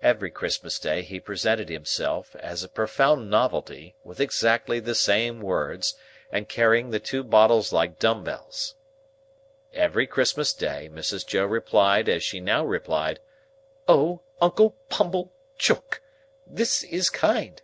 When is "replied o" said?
12.64-14.20